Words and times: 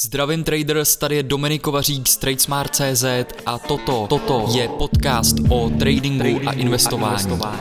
Zdravím 0.00 0.44
traders, 0.44 0.96
tady 0.96 1.16
je 1.16 1.22
Dominik 1.22 1.62
Kovařík 1.62 2.08
z 2.08 2.16
TradeSmart.cz 2.16 3.04
a 3.46 3.58
toto, 3.58 4.06
toto 4.08 4.46
je 4.54 4.68
podcast 4.68 5.36
o 5.48 5.70
tradingu, 5.70 6.18
tradingu 6.18 6.48
a 6.48 6.52
investování. 6.52 7.14
A 7.14 7.18
investování. 7.18 7.60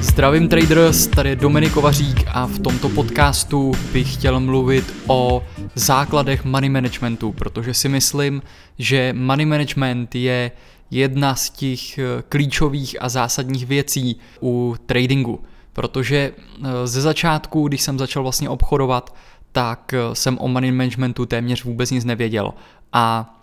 Zdravím 0.00 0.48
traders, 0.48 1.06
tady 1.06 1.28
je 1.28 1.36
Dominik 1.36 1.72
Kovařík 1.72 2.24
a 2.26 2.46
v 2.46 2.58
tomto 2.58 2.88
podcastu 2.88 3.72
bych 3.92 4.14
chtěl 4.14 4.40
mluvit 4.40 4.94
o 5.06 5.44
základech 5.74 6.44
money 6.44 6.70
managementu, 6.70 7.32
protože 7.32 7.74
si 7.74 7.88
myslím, 7.88 8.42
že 8.78 9.12
money 9.16 9.46
management 9.46 10.14
je 10.14 10.50
jedna 10.90 11.34
z 11.34 11.50
těch 11.50 11.98
eh, 11.98 12.04
klíčových 12.28 13.02
a 13.02 13.08
zásadních 13.08 13.66
věcí 13.66 14.16
u 14.42 14.76
tradingu. 14.86 15.40
Protože 15.72 16.32
eh, 16.36 16.86
ze 16.86 17.00
začátku, 17.00 17.68
když 17.68 17.82
jsem 17.82 17.98
začal 17.98 18.22
vlastně 18.22 18.48
obchodovat, 18.48 19.14
tak 19.52 19.94
eh, 19.94 20.14
jsem 20.14 20.38
o 20.40 20.48
money 20.48 20.72
managementu 20.72 21.26
téměř 21.26 21.64
vůbec 21.64 21.90
nic 21.90 22.04
nevěděl. 22.04 22.54
A 22.92 23.34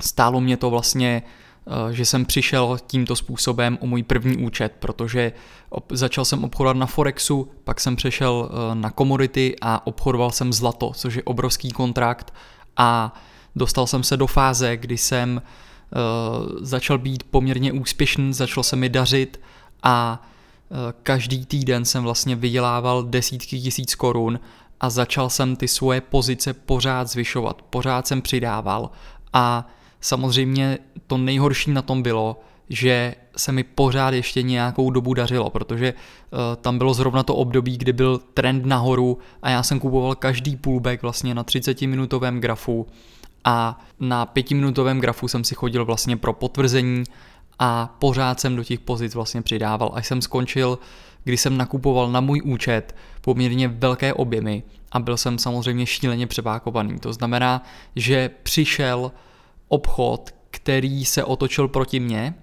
stálo 0.00 0.40
mě 0.40 0.56
to 0.56 0.70
vlastně, 0.70 1.22
že 1.90 2.04
jsem 2.04 2.24
přišel 2.24 2.78
tímto 2.86 3.16
způsobem 3.16 3.78
o 3.80 3.86
můj 3.86 4.02
první 4.02 4.36
účet, 4.36 4.72
protože 4.78 5.32
začal 5.90 6.24
jsem 6.24 6.44
obchodovat 6.44 6.76
na 6.76 6.86
Forexu, 6.86 7.50
pak 7.64 7.80
jsem 7.80 7.96
přešel 7.96 8.50
na 8.74 8.90
komodity 8.90 9.56
a 9.62 9.86
obchodoval 9.86 10.30
jsem 10.30 10.52
zlato, 10.52 10.92
což 10.94 11.14
je 11.14 11.22
obrovský 11.22 11.70
kontrakt 11.70 12.34
a 12.76 13.14
dostal 13.56 13.86
jsem 13.86 14.02
se 14.02 14.16
do 14.16 14.26
fáze, 14.26 14.76
kdy 14.76 14.98
jsem 14.98 15.40
Eh, 15.40 15.75
začal 16.60 16.98
být 16.98 17.22
poměrně 17.22 17.72
úspěšný, 17.72 18.32
začalo 18.32 18.64
se 18.64 18.76
mi 18.76 18.88
dařit 18.88 19.40
a 19.82 20.22
eh, 20.70 20.74
každý 21.02 21.46
týden 21.46 21.84
jsem 21.84 22.02
vlastně 22.02 22.36
vydělával 22.36 23.02
desítky 23.02 23.60
tisíc 23.60 23.94
korun 23.94 24.40
a 24.80 24.90
začal 24.90 25.30
jsem 25.30 25.56
ty 25.56 25.68
svoje 25.68 26.00
pozice 26.00 26.52
pořád 26.52 27.08
zvyšovat, 27.08 27.62
pořád 27.62 28.06
jsem 28.06 28.22
přidával. 28.22 28.90
A 29.32 29.68
samozřejmě 30.00 30.78
to 31.06 31.18
nejhorší 31.18 31.70
na 31.70 31.82
tom 31.82 32.02
bylo, 32.02 32.40
že 32.68 33.14
se 33.36 33.52
mi 33.52 33.62
pořád 33.64 34.14
ještě 34.14 34.42
nějakou 34.42 34.90
dobu 34.90 35.14
dařilo, 35.14 35.50
protože 35.50 35.94
uh, 35.94 36.38
tam 36.60 36.78
bylo 36.78 36.94
zrovna 36.94 37.22
to 37.22 37.34
období, 37.34 37.78
kdy 37.78 37.92
byl 37.92 38.18
trend 38.18 38.66
nahoru 38.66 39.18
a 39.42 39.50
já 39.50 39.62
jsem 39.62 39.80
kupoval 39.80 40.14
každý 40.14 40.56
pullback 40.56 41.02
vlastně 41.02 41.34
na 41.34 41.44
30 41.44 41.82
minutovém 41.82 42.40
grafu 42.40 42.86
a 43.46 43.80
na 44.00 44.26
pětiminutovém 44.26 45.00
grafu 45.00 45.28
jsem 45.28 45.44
si 45.44 45.54
chodil 45.54 45.84
vlastně 45.84 46.16
pro 46.16 46.32
potvrzení 46.32 47.04
a 47.58 47.96
pořád 47.98 48.40
jsem 48.40 48.56
do 48.56 48.64
těch 48.64 48.80
pozic 48.80 49.14
vlastně 49.14 49.42
přidával, 49.42 49.90
až 49.94 50.06
jsem 50.06 50.22
skončil, 50.22 50.78
kdy 51.24 51.36
jsem 51.36 51.56
nakupoval 51.56 52.10
na 52.10 52.20
můj 52.20 52.42
účet 52.44 52.96
poměrně 53.20 53.68
velké 53.68 54.14
objemy 54.14 54.62
a 54.92 54.98
byl 54.98 55.16
jsem 55.16 55.38
samozřejmě 55.38 55.86
šíleně 55.86 56.26
přepákovaný. 56.26 56.98
To 56.98 57.12
znamená, 57.12 57.62
že 57.96 58.30
přišel 58.42 59.12
obchod, 59.68 60.30
který 60.50 61.04
se 61.04 61.24
otočil 61.24 61.68
proti 61.68 62.00
mně 62.00 62.34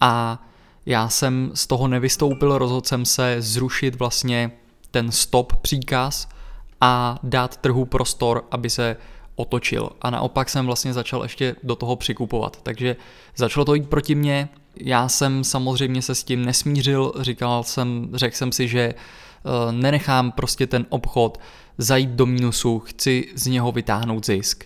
a 0.00 0.42
já 0.86 1.08
jsem 1.08 1.50
z 1.54 1.66
toho 1.66 1.88
nevystoupil, 1.88 2.58
rozhodl 2.58 2.86
jsem 2.86 3.04
se 3.04 3.36
zrušit 3.38 3.94
vlastně 3.94 4.50
ten 4.90 5.12
stop 5.12 5.56
příkaz 5.56 6.28
a 6.80 7.18
dát 7.22 7.56
trhu 7.56 7.84
prostor, 7.84 8.44
aby 8.50 8.70
se 8.70 8.96
otočil 9.36 9.90
a 10.02 10.10
naopak 10.10 10.48
jsem 10.48 10.66
vlastně 10.66 10.92
začal 10.92 11.22
ještě 11.22 11.56
do 11.62 11.76
toho 11.76 11.96
přikupovat. 11.96 12.62
Takže 12.62 12.96
začalo 13.36 13.64
to 13.64 13.74
jít 13.74 13.88
proti 13.88 14.14
mně, 14.14 14.48
já 14.76 15.08
jsem 15.08 15.44
samozřejmě 15.44 16.02
se 16.02 16.14
s 16.14 16.24
tím 16.24 16.44
nesmířil, 16.44 17.12
říkal 17.20 17.62
jsem, 17.62 18.08
řekl 18.12 18.36
jsem 18.36 18.52
si, 18.52 18.68
že 18.68 18.80
eh, 18.80 19.72
nenechám 19.72 20.32
prostě 20.32 20.66
ten 20.66 20.86
obchod 20.88 21.40
zajít 21.78 22.10
do 22.10 22.26
mínusu, 22.26 22.78
chci 22.78 23.28
z 23.34 23.46
něho 23.46 23.72
vytáhnout 23.72 24.26
zisk. 24.26 24.64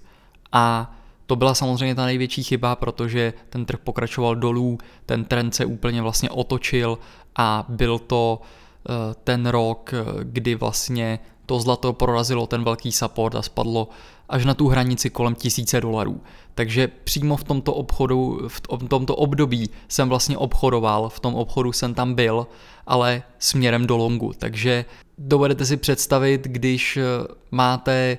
A 0.53 0.95
to 1.27 1.37
byla 1.37 1.55
samozřejmě 1.55 1.95
ta 1.95 2.05
největší 2.05 2.43
chyba, 2.43 2.77
protože 2.77 3.33
ten 3.49 3.65
trh 3.65 3.79
pokračoval 3.85 4.37
dolů, 4.37 4.79
ten 5.07 5.25
trend 5.25 5.55
se 5.55 5.65
úplně 5.65 6.03
vlastně 6.03 6.31
otočil 6.31 6.99
a 7.37 7.65
byl 7.69 7.99
to 7.99 8.41
eh, 8.41 9.15
ten 9.25 9.47
rok, 9.47 9.91
eh, 9.95 10.05
kdy 10.23 10.55
vlastně 10.55 11.19
to 11.47 11.61
zlato 11.61 11.93
prorazilo 11.93 12.47
ten 12.47 12.65
velký 12.65 12.93
support 12.93 13.35
a 13.35 13.43
spadlo 13.43 13.89
až 14.29 14.45
na 14.45 14.55
tu 14.55 14.69
hranici 14.69 15.11
kolem 15.11 15.35
tisíce 15.35 15.81
dolarů. 15.81 16.21
Takže 16.55 16.89
přímo 16.89 17.37
v 17.37 17.45
tomto 17.45 17.75
obchodu, 17.75 18.49
v 18.49 18.89
tomto 18.89 19.17
období 19.17 19.71
jsem 19.89 20.09
vlastně 20.09 20.39
obchodoval, 20.39 21.09
v 21.09 21.21
tom 21.21 21.35
obchodu 21.35 21.73
jsem 21.73 21.95
tam 21.95 22.15
byl, 22.15 22.47
ale 22.87 23.23
směrem 23.39 23.87
do 23.87 23.97
longu. 23.97 24.33
Takže 24.39 24.85
dovedete 25.19 25.67
si 25.67 25.77
představit, 25.77 26.45
když 26.45 26.97
eh, 26.97 27.03
máte 27.51 28.19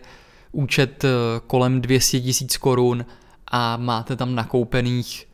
účet 0.51 1.03
eh, 1.03 1.09
kolem 1.47 1.81
200 1.81 2.21
tisíc 2.21 2.57
korun 2.57 3.05
a 3.47 3.77
máte 3.77 4.15
tam 4.15 4.35
nakoupených, 4.35 5.27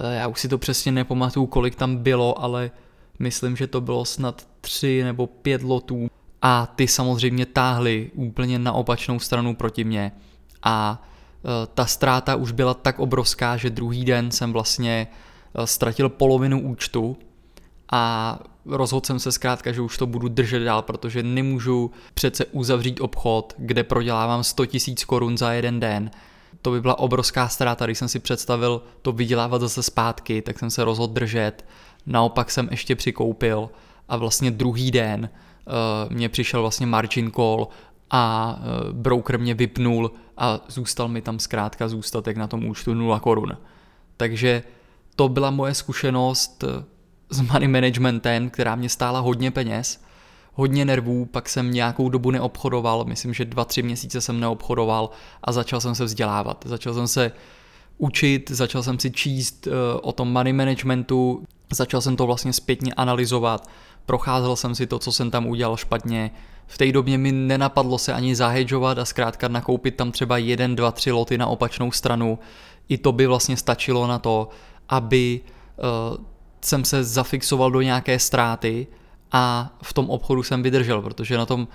eh, 0.00 0.14
já 0.14 0.26
už 0.28 0.40
si 0.40 0.48
to 0.48 0.58
přesně 0.58 0.92
nepamatuju, 0.92 1.46
kolik 1.46 1.74
tam 1.74 1.96
bylo, 1.96 2.42
ale 2.42 2.70
myslím, 3.18 3.56
že 3.56 3.66
to 3.66 3.80
bylo 3.80 4.04
snad 4.04 4.46
3 4.60 5.02
nebo 5.04 5.26
5 5.26 5.62
lotů 5.62 6.10
a 6.42 6.66
ty 6.76 6.88
samozřejmě 6.88 7.46
táhly 7.46 8.10
úplně 8.14 8.58
na 8.58 8.72
opačnou 8.72 9.18
stranu 9.18 9.54
proti 9.54 9.84
mně 9.84 10.12
a 10.62 11.02
e, 11.02 11.66
ta 11.66 11.86
ztráta 11.86 12.34
už 12.36 12.52
byla 12.52 12.74
tak 12.74 12.98
obrovská, 12.98 13.56
že 13.56 13.70
druhý 13.70 14.04
den 14.04 14.30
jsem 14.30 14.52
vlastně 14.52 15.06
e, 15.54 15.66
ztratil 15.66 16.08
polovinu 16.08 16.60
účtu 16.60 17.16
a 17.92 18.38
rozhodl 18.66 19.06
jsem 19.06 19.18
se 19.18 19.32
zkrátka, 19.32 19.72
že 19.72 19.80
už 19.80 19.98
to 19.98 20.06
budu 20.06 20.28
držet 20.28 20.58
dál, 20.58 20.82
protože 20.82 21.22
nemůžu 21.22 21.90
přece 22.14 22.44
uzavřít 22.44 23.00
obchod, 23.00 23.54
kde 23.58 23.84
prodělávám 23.84 24.44
100 24.44 24.62
000 24.62 24.72
korun 25.06 25.38
za 25.38 25.52
jeden 25.52 25.80
den. 25.80 26.10
To 26.62 26.70
by 26.70 26.80
byla 26.80 26.98
obrovská 26.98 27.48
ztráta, 27.48 27.84
když 27.84 27.98
jsem 27.98 28.08
si 28.08 28.18
představil 28.18 28.82
to 29.02 29.12
vydělávat 29.12 29.60
zase 29.60 29.82
zpátky, 29.82 30.42
tak 30.42 30.58
jsem 30.58 30.70
se 30.70 30.84
rozhodl 30.84 31.12
držet. 31.12 31.64
Naopak 32.06 32.50
jsem 32.50 32.68
ještě 32.70 32.96
přikoupil 32.96 33.70
a 34.08 34.16
vlastně 34.16 34.50
druhý 34.50 34.90
den 34.90 35.30
mě 36.08 36.28
přišel 36.28 36.60
vlastně 36.60 36.86
margin 36.86 37.30
call 37.30 37.68
a 38.10 38.56
uh, 38.58 38.92
broker 38.92 39.38
mě 39.38 39.54
vypnul 39.54 40.12
a 40.36 40.60
zůstal 40.68 41.08
mi 41.08 41.22
tam 41.22 41.38
zkrátka 41.38 41.88
zůstatek 41.88 42.36
na 42.36 42.46
tom 42.46 42.64
účtu 42.64 42.94
0 42.94 43.20
korun. 43.20 43.56
Takže 44.16 44.62
to 45.16 45.28
byla 45.28 45.50
moje 45.50 45.74
zkušenost 45.74 46.64
eh, 46.64 46.84
s 47.30 47.40
money 47.40 47.68
managementem, 47.68 48.50
která 48.50 48.76
mě 48.76 48.88
stála 48.88 49.20
hodně 49.20 49.50
peněz, 49.50 50.02
hodně 50.52 50.84
nervů, 50.84 51.24
pak 51.24 51.48
jsem 51.48 51.72
nějakou 51.72 52.08
dobu 52.08 52.30
neobchodoval, 52.30 53.04
myslím, 53.04 53.34
že 53.34 53.44
dva, 53.44 53.64
tři 53.64 53.82
měsíce 53.82 54.20
jsem 54.20 54.40
neobchodoval 54.40 55.10
a 55.44 55.52
začal 55.52 55.80
jsem 55.80 55.94
se 55.94 56.04
vzdělávat. 56.04 56.64
Začal 56.66 56.94
jsem 56.94 57.08
se 57.08 57.32
učit, 57.98 58.50
začal 58.50 58.82
jsem 58.82 58.98
si 58.98 59.10
číst 59.10 59.68
o 60.02 60.12
tom 60.12 60.32
money 60.32 60.52
managementu, 60.52 61.44
začal 61.72 62.00
jsem 62.00 62.16
to 62.16 62.26
vlastně 62.26 62.52
zpětně 62.52 62.94
analyzovat, 62.94 63.68
procházel 64.06 64.56
jsem 64.56 64.74
si 64.74 64.86
to, 64.86 64.98
co 64.98 65.12
jsem 65.12 65.30
tam 65.30 65.46
udělal 65.46 65.76
špatně. 65.76 66.30
V 66.66 66.78
té 66.78 66.92
době 66.92 67.18
mi 67.18 67.32
nenapadlo 67.32 67.98
se 67.98 68.12
ani 68.12 68.36
zahedžovat 68.36 68.98
a 68.98 69.04
zkrátka 69.04 69.48
nakoupit 69.48 69.96
tam 69.96 70.12
třeba 70.12 70.38
jeden, 70.38 70.76
dva, 70.76 70.92
tři 70.92 71.10
loty 71.10 71.38
na 71.38 71.46
opačnou 71.46 71.92
stranu. 71.92 72.38
I 72.88 72.98
to 72.98 73.12
by 73.12 73.26
vlastně 73.26 73.56
stačilo 73.56 74.06
na 74.06 74.18
to, 74.18 74.48
aby 74.88 75.40
uh, 76.10 76.24
jsem 76.64 76.84
se 76.84 77.04
zafixoval 77.04 77.70
do 77.70 77.80
nějaké 77.80 78.18
ztráty 78.18 78.86
a 79.32 79.74
v 79.82 79.92
tom 79.92 80.10
obchodu 80.10 80.42
jsem 80.42 80.62
vydržel, 80.62 81.02
protože 81.02 81.38
na 81.38 81.46
tom 81.46 81.68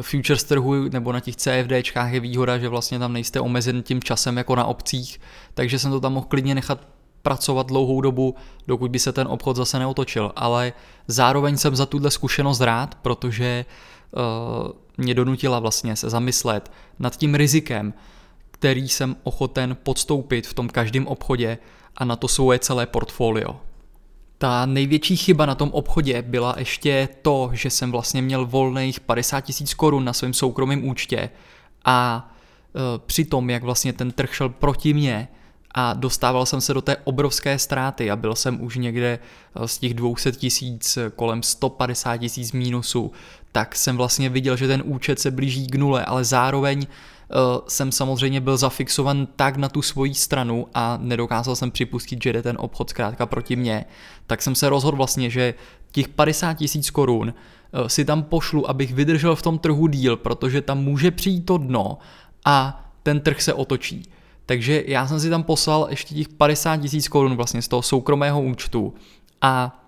futures 0.00 0.44
trhu 0.44 0.88
nebo 0.88 1.12
na 1.12 1.20
těch 1.20 1.36
CFDčkách 1.36 2.12
je 2.12 2.20
výhoda, 2.20 2.58
že 2.58 2.68
vlastně 2.68 2.98
tam 2.98 3.12
nejste 3.12 3.40
omezen 3.40 3.82
tím 3.82 4.02
časem 4.02 4.36
jako 4.36 4.56
na 4.56 4.64
obcích, 4.64 5.20
takže 5.54 5.78
jsem 5.78 5.90
to 5.90 6.00
tam 6.00 6.12
mohl 6.12 6.26
klidně 6.26 6.54
nechat 6.54 6.88
pracovat 7.22 7.66
dlouhou 7.66 8.00
dobu, 8.00 8.34
dokud 8.66 8.90
by 8.90 8.98
se 8.98 9.12
ten 9.12 9.26
obchod 9.28 9.56
zase 9.56 9.78
neotočil. 9.78 10.32
Ale 10.36 10.72
zároveň 11.08 11.56
jsem 11.56 11.76
za 11.76 11.86
tuhle 11.86 12.10
zkušenost 12.10 12.60
rád, 12.60 12.94
protože 12.94 13.64
uh, 14.10 14.72
mě 14.98 15.14
donutila 15.14 15.58
vlastně 15.58 15.96
se 15.96 16.10
zamyslet 16.10 16.72
nad 16.98 17.16
tím 17.16 17.34
rizikem, 17.34 17.94
který 18.50 18.88
jsem 18.88 19.16
ochoten 19.22 19.76
podstoupit 19.82 20.46
v 20.46 20.54
tom 20.54 20.68
každém 20.68 21.06
obchodě 21.06 21.58
a 21.96 22.04
na 22.04 22.16
to 22.16 22.28
svoje 22.28 22.58
celé 22.58 22.86
portfolio. 22.86 23.56
Ta 24.38 24.66
největší 24.66 25.16
chyba 25.16 25.46
na 25.46 25.54
tom 25.54 25.70
obchodě 25.72 26.22
byla 26.22 26.54
ještě 26.58 27.08
to, 27.22 27.50
že 27.52 27.70
jsem 27.70 27.92
vlastně 27.92 28.22
měl 28.22 28.46
volných 28.46 29.00
50 29.00 29.40
tisíc 29.40 29.74
korun 29.74 30.04
na 30.04 30.12
svém 30.12 30.34
soukromém 30.34 30.88
účtě 30.88 31.30
a 31.84 32.30
e, 32.74 32.98
při 32.98 33.24
tom, 33.24 33.50
jak 33.50 33.62
vlastně 33.62 33.92
ten 33.92 34.10
trh 34.12 34.34
šel 34.34 34.48
proti 34.48 34.94
mně, 34.94 35.28
a 35.74 35.92
dostával 35.92 36.46
jsem 36.46 36.60
se 36.60 36.74
do 36.74 36.82
té 36.82 36.96
obrovské 37.04 37.58
ztráty 37.58 38.10
a 38.10 38.16
byl 38.16 38.34
jsem 38.34 38.62
už 38.62 38.76
někde 38.76 39.18
eh, 39.54 39.68
z 39.68 39.78
těch 39.78 39.94
200 39.94 40.32
tisíc 40.32 40.98
kolem 41.16 41.42
150 41.42 42.16
tisíc 42.16 42.52
mínusů, 42.52 43.12
tak 43.52 43.76
jsem 43.76 43.96
vlastně 43.96 44.28
viděl, 44.28 44.56
že 44.56 44.68
ten 44.68 44.82
účet 44.84 45.18
se 45.18 45.30
blíží 45.30 45.66
k 45.66 45.74
nule, 45.74 46.04
ale 46.04 46.24
zároveň 46.24 46.78
uh, 46.78 47.36
jsem 47.68 47.92
samozřejmě 47.92 48.40
byl 48.40 48.56
zafixovan 48.56 49.26
tak 49.36 49.56
na 49.56 49.68
tu 49.68 49.82
svoji 49.82 50.14
stranu 50.14 50.66
a 50.74 50.98
nedokázal 51.00 51.56
jsem 51.56 51.70
připustit, 51.70 52.22
že 52.22 52.32
jde 52.32 52.42
ten 52.42 52.56
obchod 52.60 52.90
zkrátka 52.90 53.26
proti 53.26 53.56
mně, 53.56 53.84
tak 54.26 54.42
jsem 54.42 54.54
se 54.54 54.68
rozhodl 54.68 54.96
vlastně, 54.96 55.30
že 55.30 55.54
těch 55.90 56.08
50 56.08 56.54
tisíc 56.54 56.90
korun 56.90 57.34
si 57.86 58.04
tam 58.04 58.22
pošlu, 58.22 58.70
abych 58.70 58.94
vydržel 58.94 59.36
v 59.36 59.42
tom 59.42 59.58
trhu 59.58 59.86
díl, 59.86 60.16
protože 60.16 60.60
tam 60.60 60.78
může 60.78 61.10
přijít 61.10 61.46
to 61.46 61.58
dno 61.58 61.98
a 62.44 62.84
ten 63.02 63.20
trh 63.20 63.42
se 63.42 63.54
otočí. 63.54 64.02
Takže 64.46 64.84
já 64.86 65.06
jsem 65.06 65.20
si 65.20 65.30
tam 65.30 65.42
poslal 65.42 65.86
ještě 65.90 66.14
těch 66.14 66.28
50 66.28 66.76
tisíc 66.76 67.08
korun 67.08 67.36
vlastně 67.36 67.62
z 67.62 67.68
toho 67.68 67.82
soukromého 67.82 68.42
účtu 68.42 68.94
a 69.40 69.82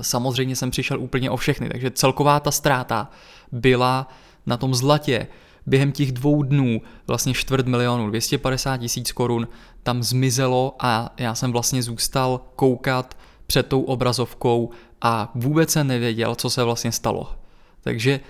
samozřejmě 0.00 0.56
jsem 0.56 0.70
přišel 0.70 1.00
úplně 1.00 1.30
o 1.30 1.36
všechny, 1.36 1.68
takže 1.68 1.90
celková 1.90 2.40
ta 2.40 2.50
ztráta 2.50 3.10
byla 3.52 4.08
na 4.46 4.56
tom 4.56 4.74
zlatě 4.74 5.26
během 5.66 5.92
těch 5.92 6.12
dvou 6.12 6.42
dnů 6.42 6.82
vlastně 7.06 7.34
čtvrt 7.34 7.66
milionu, 7.66 8.08
250 8.08 8.76
tisíc 8.76 9.12
korun 9.12 9.48
tam 9.82 10.02
zmizelo 10.02 10.76
a 10.78 11.14
já 11.18 11.34
jsem 11.34 11.52
vlastně 11.52 11.82
zůstal 11.82 12.40
koukat 12.56 13.16
před 13.46 13.66
tou 13.66 13.82
obrazovkou 13.82 14.70
a 15.02 15.30
vůbec 15.34 15.70
se 15.70 15.84
nevěděl, 15.84 16.34
co 16.34 16.50
se 16.50 16.64
vlastně 16.64 16.92
stalo. 16.92 17.34
Takže 17.80 18.12
e, 18.12 18.20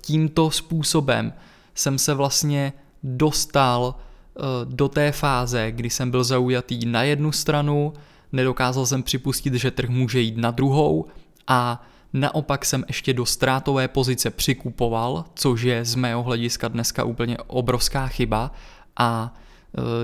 tímto 0.00 0.50
způsobem 0.50 1.32
jsem 1.74 1.98
se 1.98 2.14
vlastně 2.14 2.72
dostal 3.02 3.94
do 4.64 4.88
té 4.88 5.12
fáze, 5.12 5.72
kdy 5.72 5.90
jsem 5.90 6.10
byl 6.10 6.24
zaujatý 6.24 6.86
na 6.86 7.02
jednu 7.02 7.32
stranu, 7.32 7.92
nedokázal 8.32 8.86
jsem 8.86 9.02
připustit, 9.02 9.54
že 9.54 9.70
trh 9.70 9.88
může 9.88 10.20
jít 10.20 10.36
na 10.36 10.50
druhou 10.50 11.06
a 11.46 11.82
naopak 12.12 12.64
jsem 12.64 12.84
ještě 12.88 13.12
do 13.14 13.26
ztrátové 13.26 13.88
pozice 13.88 14.30
přikupoval, 14.30 15.24
což 15.34 15.62
je 15.62 15.84
z 15.84 15.94
mého 15.94 16.22
hlediska 16.22 16.68
dneska 16.68 17.04
úplně 17.04 17.38
obrovská 17.46 18.06
chyba 18.06 18.52
a 18.96 19.34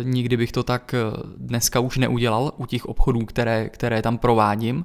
e, 0.00 0.04
nikdy 0.04 0.36
bych 0.36 0.52
to 0.52 0.62
tak 0.62 0.94
e, 0.94 0.98
dneska 1.36 1.80
už 1.80 1.98
neudělal 1.98 2.52
u 2.56 2.66
těch 2.66 2.86
obchodů, 2.86 3.20
které, 3.20 3.68
které 3.68 4.02
tam 4.02 4.18
provádím. 4.18 4.84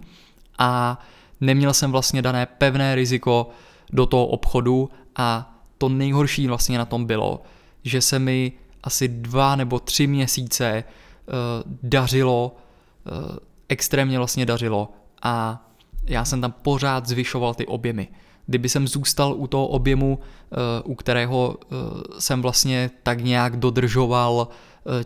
A 0.59 0.99
neměl 1.41 1.73
jsem 1.73 1.91
vlastně 1.91 2.21
dané 2.21 2.45
pevné 2.45 2.95
riziko 2.95 3.49
do 3.93 4.05
toho 4.05 4.27
obchodu 4.27 4.89
a 5.15 5.57
to 5.77 5.89
nejhorší 5.89 6.47
vlastně 6.47 6.77
na 6.77 6.85
tom 6.85 7.05
bylo, 7.05 7.41
že 7.83 8.01
se 8.01 8.19
mi 8.19 8.51
asi 8.83 9.07
dva 9.07 9.55
nebo 9.55 9.79
tři 9.79 10.07
měsíce 10.07 10.67
e, 10.67 10.83
dařilo 11.83 12.55
Eh, 13.05 13.39
extrémně 13.69 14.17
vlastně 14.17 14.45
dařilo 14.45 14.89
a 15.23 15.65
já 16.05 16.25
jsem 16.25 16.41
tam 16.41 16.51
pořád 16.51 17.07
zvyšoval 17.07 17.53
ty 17.53 17.65
objemy. 17.65 18.07
Kdyby 18.45 18.69
jsem 18.69 18.87
zůstal 18.87 19.33
u 19.33 19.47
toho 19.47 19.67
objemu, 19.67 20.19
eh, 20.19 20.55
u 20.83 20.95
kterého 20.95 21.57
eh, 21.61 21.75
jsem 22.19 22.41
vlastně 22.41 22.91
tak 23.03 23.21
nějak 23.21 23.57
dodržoval 23.57 24.47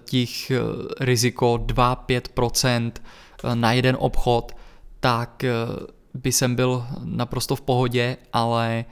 těch 0.05 0.51
riziko 0.99 1.57
2-5% 1.65 2.91
na 3.53 3.71
jeden 3.73 3.97
obchod, 3.99 4.51
tak 4.99 5.45
by 6.13 6.31
jsem 6.31 6.55
byl 6.55 6.85
naprosto 7.03 7.55
v 7.55 7.61
pohodě, 7.61 8.17
ale 8.33 8.85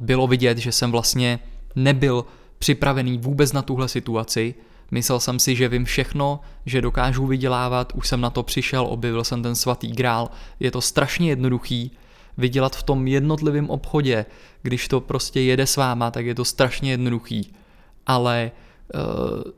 bylo 0.00 0.26
vidět, 0.26 0.58
že 0.58 0.72
jsem 0.72 0.90
vlastně 0.90 1.38
nebyl 1.74 2.24
připravený 2.58 3.18
vůbec 3.18 3.52
na 3.52 3.62
tuhle 3.62 3.88
situaci, 3.88 4.54
Myslel 4.90 5.20
jsem 5.20 5.38
si, 5.38 5.56
že 5.56 5.68
vím 5.68 5.84
všechno, 5.84 6.40
že 6.66 6.80
dokážu 6.80 7.26
vydělávat, 7.26 7.92
už 7.94 8.08
jsem 8.08 8.20
na 8.20 8.30
to 8.30 8.42
přišel, 8.42 8.86
objevil 8.86 9.24
jsem 9.24 9.42
ten 9.42 9.54
svatý 9.54 9.92
grál. 9.92 10.30
Je 10.60 10.70
to 10.70 10.80
strašně 10.80 11.28
jednoduchý, 11.28 11.90
vydělat 12.38 12.76
v 12.76 12.82
tom 12.82 13.06
jednotlivém 13.06 13.70
obchodě, 13.70 14.26
když 14.62 14.88
to 14.88 15.00
prostě 15.00 15.40
jede 15.40 15.66
s 15.66 15.76
váma, 15.76 16.10
tak 16.10 16.26
je 16.26 16.34
to 16.34 16.44
strašně 16.44 16.90
jednoduchý. 16.90 17.52
Ale 18.06 18.50
uh, 18.94 19.52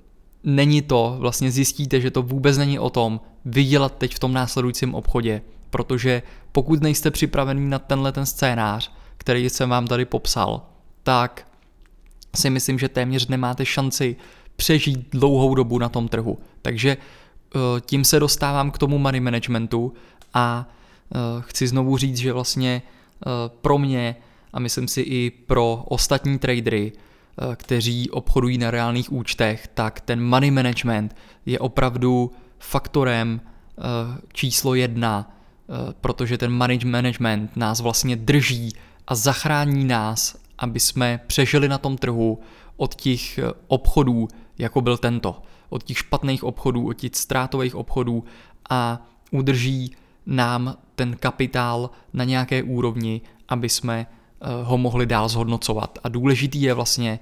není 0.45 0.83
to, 0.83 1.17
vlastně 1.19 1.51
zjistíte, 1.51 2.01
že 2.01 2.11
to 2.11 2.23
vůbec 2.23 2.59
není 2.59 2.79
o 2.79 2.91
tom 2.91 3.21
vydělat 3.45 3.99
teď 3.99 4.15
v 4.15 4.19
tom 4.19 4.33
následujícím 4.33 4.95
obchodě, 4.95 5.43
protože 5.71 6.23
pokud 6.53 6.83
nejste 6.83 7.11
připravený 7.11 7.69
na 7.69 7.79
tenhle 7.79 8.13
ten 8.13 8.27
scénář, 8.27 8.93
který 9.17 9.51
jsem 9.51 9.69
vám 9.69 9.87
tady 9.87 10.05
popsal, 10.05 10.63
tak 11.03 11.48
si 12.39 12.51
myslím, 12.51 12.79
že 12.79 12.89
téměř 12.89 13.27
nemáte 13.27 13.67
šanci 13.67 14.17
přežít 14.57 15.09
dlouhou 15.11 15.55
dobu 15.55 15.79
na 15.79 15.89
tom 15.89 16.09
trhu. 16.09 16.39
Takže 16.63 16.97
eh, 16.97 17.59
tím 17.81 18.05
se 18.05 18.21
dostávám 18.21 18.71
k 18.71 18.79
tomu 18.79 18.99
money 18.99 19.21
managementu 19.21 19.93
a 20.35 20.69
eh, 20.69 21.17
chci 21.41 21.67
znovu 21.67 21.97
říct, 21.97 22.17
že 22.17 22.33
vlastně 22.33 22.83
eh, 22.83 23.31
pro 23.61 23.79
mě 23.79 24.17
a 24.53 24.61
myslím 24.61 24.89
si 24.89 25.01
i 25.01 25.31
pro 25.31 25.85
ostatní 25.89 26.39
tradery, 26.39 26.93
kteří 27.57 28.11
obchodují 28.11 28.59
na 28.59 28.71
reálných 28.71 29.13
účtech, 29.13 29.69
tak 29.75 30.01
ten 30.01 30.25
money 30.25 30.51
management 30.51 31.17
je 31.47 31.59
opravdu 31.59 32.33
faktorem 32.59 33.41
číslo 34.33 34.75
jedna, 34.75 35.37
protože 36.01 36.39
ten 36.39 36.53
money 36.53 36.79
management 36.85 37.57
nás 37.57 37.81
vlastně 37.81 38.17
drží 38.17 38.73
a 39.07 39.15
zachrání 39.15 39.85
nás, 39.85 40.37
aby 40.59 40.81
jsme 40.81 41.21
přežili 41.27 41.69
na 41.69 41.79
tom 41.79 41.99
trhu 41.99 42.39
od 42.77 42.95
těch 42.95 43.41
obchodů, 43.67 44.29
jako 44.59 44.81
byl 44.81 44.97
tento. 44.97 45.43
Od 45.69 45.83
těch 45.83 45.99
špatných 45.99 46.45
obchodů, 46.45 46.89
od 46.89 46.93
těch 46.93 47.11
ztrátových 47.15 47.75
obchodů 47.75 48.25
a 48.71 49.07
udrží 49.31 49.97
nám 50.27 50.77
ten 50.95 51.17
kapitál 51.17 51.91
na 52.13 52.25
nějaké 52.25 52.63
úrovni, 52.63 53.21
aby 53.49 53.69
jsme 53.69 54.07
eh, 54.07 54.47
ho 54.65 54.79
mohli 54.79 55.07
dál 55.07 55.29
zhodnocovat. 55.29 55.99
A 56.05 56.09
důležitý 56.09 56.63
je 56.63 56.75
vlastně, 56.75 57.19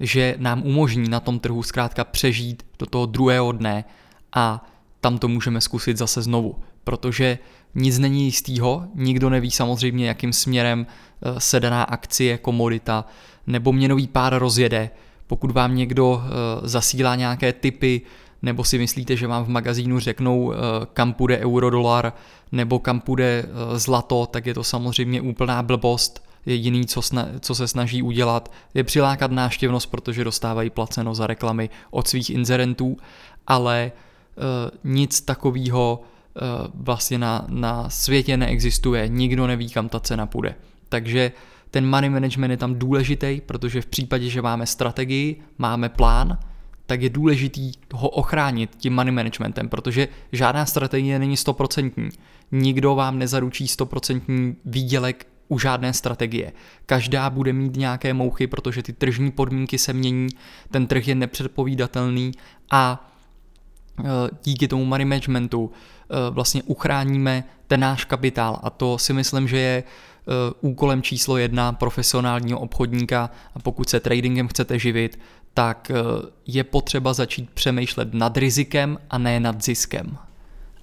že 0.00 0.34
nám 0.38 0.62
umožní 0.62 1.08
na 1.08 1.20
tom 1.20 1.38
trhu 1.38 1.62
zkrátka 1.62 2.04
přežít 2.04 2.62
do 2.78 2.86
toho 2.86 3.06
druhého 3.06 3.52
dne 3.52 3.84
a 4.32 4.66
tam 5.00 5.18
to 5.18 5.28
můžeme 5.28 5.60
zkusit 5.60 5.96
zase 5.96 6.22
znovu, 6.22 6.56
protože 6.84 7.38
nic 7.78 7.98
není 7.98 8.24
jistýho, 8.24 8.84
nikdo 8.94 9.30
neví 9.30 9.50
samozřejmě, 9.50 10.08
jakým 10.08 10.32
směrem 10.32 10.86
eh, 10.86 11.40
se 11.40 11.60
daná 11.60 11.82
akcie, 11.82 12.38
komodita 12.38 13.04
nebo 13.46 13.72
měnový 13.72 14.06
pár 14.06 14.38
rozjede, 14.38 14.90
pokud 15.26 15.50
vám 15.50 15.76
někdo 15.76 16.22
eh, 16.24 16.28
zasílá 16.68 17.16
nějaké 17.16 17.52
typy, 17.52 18.00
nebo 18.42 18.64
si 18.64 18.78
myslíte, 18.78 19.16
že 19.16 19.26
vám 19.26 19.44
v 19.44 19.48
magazínu 19.48 19.98
řeknou, 19.98 20.52
eh, 20.52 20.56
kam 20.92 21.12
půjde 21.12 21.38
eurodolar, 21.38 22.12
nebo 22.52 22.78
kam 22.78 23.00
půjde 23.00 23.44
zlato, 23.74 24.26
tak 24.26 24.46
je 24.46 24.54
to 24.54 24.64
samozřejmě 24.64 25.20
úplná 25.20 25.62
blbost. 25.62 26.28
Jediný, 26.46 26.86
co, 26.86 27.00
sna- 27.00 27.28
co 27.40 27.54
se 27.54 27.68
snaží 27.68 28.02
udělat, 28.02 28.52
je 28.74 28.84
přilákat 28.84 29.30
náštěvnost, 29.30 29.86
protože 29.86 30.24
dostávají 30.24 30.70
placeno 30.70 31.14
za 31.14 31.26
reklamy 31.26 31.70
od 31.90 32.08
svých 32.08 32.30
inzerentů, 32.30 32.96
ale 33.46 33.92
nic 34.84 35.20
takového 35.20 36.02
vlastně 36.74 37.18
na, 37.18 37.46
na 37.48 37.90
světě 37.90 38.36
neexistuje, 38.36 39.08
nikdo 39.08 39.46
neví, 39.46 39.70
kam 39.70 39.88
ta 39.88 40.00
cena 40.00 40.26
půjde. 40.26 40.54
Takže 40.88 41.32
ten 41.70 41.90
money 41.90 42.10
management 42.10 42.50
je 42.50 42.56
tam 42.56 42.74
důležitý, 42.74 43.40
protože 43.46 43.80
v 43.80 43.86
případě, 43.86 44.28
že 44.28 44.42
máme 44.42 44.66
strategii, 44.66 45.40
máme 45.58 45.88
plán, 45.88 46.38
tak 46.86 47.02
je 47.02 47.10
důležitý 47.10 47.72
ho 47.92 48.08
ochránit 48.08 48.70
tím 48.76 48.94
money 48.94 49.12
managementem, 49.12 49.68
protože 49.68 50.08
žádná 50.32 50.66
strategie 50.66 51.18
není 51.18 51.36
stoprocentní. 51.36 52.08
Nikdo 52.52 52.94
vám 52.94 53.18
nezaručí 53.18 53.68
stoprocentní 53.68 54.56
výdělek 54.64 55.26
u 55.48 55.58
žádné 55.58 55.92
strategie. 55.92 56.52
Každá 56.86 57.30
bude 57.30 57.52
mít 57.52 57.76
nějaké 57.76 58.14
mouchy, 58.14 58.46
protože 58.46 58.82
ty 58.82 58.92
tržní 58.92 59.30
podmínky 59.30 59.78
se 59.78 59.92
mění, 59.92 60.28
ten 60.70 60.86
trh 60.86 61.08
je 61.08 61.14
nepředpovídatelný 61.14 62.32
a 62.70 63.10
díky 64.42 64.68
tomu 64.68 64.84
money 64.84 65.04
managementu 65.04 65.70
e, 65.70 66.30
vlastně 66.30 66.62
uchráníme 66.62 67.44
ten 67.66 67.80
náš 67.80 68.04
kapitál 68.04 68.58
a 68.62 68.70
to 68.70 68.98
si 68.98 69.12
myslím, 69.12 69.48
že 69.48 69.58
je 69.58 69.82
Eh, 70.28 70.54
úkolem 70.60 71.02
číslo 71.02 71.36
jedna 71.36 71.72
profesionálního 71.72 72.58
obchodníka 72.58 73.30
a 73.54 73.58
pokud 73.58 73.88
se 73.88 74.00
tradingem 74.00 74.48
chcete 74.48 74.78
živit, 74.78 75.18
tak 75.54 75.90
eh, 75.90 75.94
je 76.46 76.64
potřeba 76.64 77.12
začít 77.12 77.50
přemýšlet 77.50 78.14
nad 78.14 78.36
rizikem 78.36 78.98
a 79.10 79.18
ne 79.18 79.40
nad 79.40 79.64
ziskem. 79.64 80.18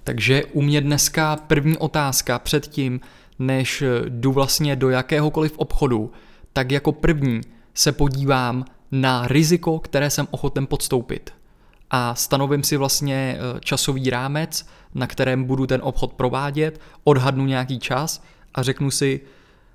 Takže 0.04 0.44
u 0.44 0.62
mě 0.62 0.80
dneska 0.80 1.36
první 1.36 1.78
otázka 1.78 2.38
před 2.38 2.66
tím, 2.66 3.00
než 3.38 3.82
eh, 3.82 3.88
jdu 4.08 4.32
vlastně 4.32 4.76
do 4.76 4.90
jakéhokoliv 4.90 5.58
obchodu, 5.58 6.12
tak 6.52 6.70
jako 6.70 6.92
první 6.92 7.40
se 7.74 7.92
podívám 7.92 8.64
na 8.92 9.28
riziko, 9.28 9.78
které 9.78 10.10
jsem 10.10 10.28
ochoten 10.30 10.66
podstoupit. 10.66 11.30
A 11.90 12.14
stanovím 12.14 12.62
si 12.62 12.76
vlastně 12.76 13.38
časový 13.60 14.10
rámec, 14.10 14.66
na 14.94 15.06
kterém 15.06 15.44
budu 15.44 15.66
ten 15.66 15.80
obchod 15.84 16.12
provádět, 16.12 16.80
odhadnu 17.04 17.46
nějaký 17.46 17.78
čas 17.78 18.22
a 18.54 18.62
řeknu 18.62 18.90
si, 18.90 19.20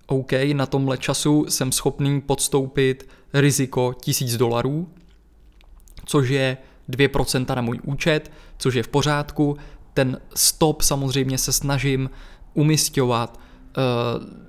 OK, 0.08 0.32
na 0.54 0.66
tomhle 0.66 0.98
času 0.98 1.46
jsem 1.50 1.72
schopný 1.72 2.22
podstoupit 2.22 3.10
riziko 3.34 3.94
1000 3.94 4.38
dolarů, 4.38 4.90
což 6.06 6.30
je 6.30 6.58
2% 6.90 7.56
na 7.56 7.62
můj 7.62 7.80
účet, 7.84 8.32
což 8.58 8.74
je 8.74 8.84
v 8.84 8.88
pořádku. 8.88 9.58
Ten 9.94 10.22
stop 10.36 10.82
samozřejmě 10.82 11.38
se 11.38 11.54
snažím 11.54 12.10
umistovat 12.54 13.40
uh, 13.40 13.84